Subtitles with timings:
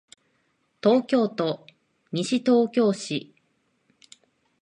[0.81, 1.63] 東京都
[2.11, 3.35] 西東京市